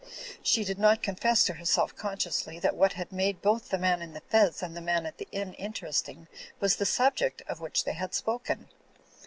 She 0.41 0.63
did 0.63 0.79
not 0.79 1.03
confess 1.03 1.43
to 1.43 1.53
herself 1.53 1.95
consciously 1.95 2.57
that 2.57 2.75
what 2.75 2.93
had 2.93 3.11
made 3.11 3.39
both 3.43 3.69
the 3.69 3.77
man 3.77 4.01
in 4.01 4.13
the 4.13 4.21
fez 4.21 4.63
and 4.63 4.75
the 4.75 4.81
man 4.81 5.05
at 5.05 5.19
the 5.19 5.27
inn 5.31 5.53
inter 5.59 5.89
esting 5.89 6.25
was 6.59 6.77
the 6.77 6.87
subject 6.87 7.43
of 7.47 7.61
which 7.61 7.83
they 7.83 7.93
had 7.93 8.15
spoken. 8.15 8.67